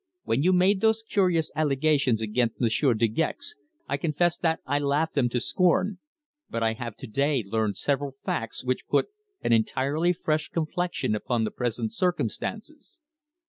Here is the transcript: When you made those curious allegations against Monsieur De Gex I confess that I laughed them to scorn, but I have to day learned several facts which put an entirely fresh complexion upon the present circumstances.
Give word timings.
When 0.23 0.41
you 0.41 0.51
made 0.51 0.81
those 0.81 1.03
curious 1.07 1.51
allegations 1.55 2.23
against 2.23 2.59
Monsieur 2.59 2.95
De 2.95 3.07
Gex 3.07 3.53
I 3.87 3.97
confess 3.97 4.35
that 4.39 4.59
I 4.65 4.79
laughed 4.79 5.13
them 5.13 5.29
to 5.29 5.39
scorn, 5.39 5.99
but 6.49 6.63
I 6.63 6.73
have 6.73 6.95
to 6.95 7.07
day 7.07 7.43
learned 7.45 7.77
several 7.77 8.09
facts 8.11 8.63
which 8.65 8.87
put 8.87 9.09
an 9.43 9.53
entirely 9.53 10.11
fresh 10.11 10.49
complexion 10.49 11.13
upon 11.13 11.43
the 11.43 11.51
present 11.51 11.93
circumstances. 11.93 12.97